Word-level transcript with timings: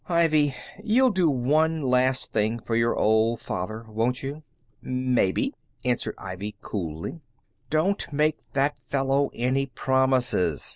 "Ivy, 0.09 0.55
you'll 0.83 1.11
do 1.11 1.29
one 1.29 1.83
last 1.83 2.33
thing 2.33 2.57
for 2.57 2.75
your 2.75 2.95
old 2.95 3.39
father, 3.39 3.85
won't 3.87 4.23
you?" 4.23 4.41
"Maybe," 4.81 5.53
answered 5.85 6.15
Ivy, 6.17 6.55
coolly. 6.59 7.21
"Don't 7.69 8.11
make 8.11 8.39
that 8.53 8.79
fellow 8.79 9.29
any 9.35 9.67
promises. 9.67 10.67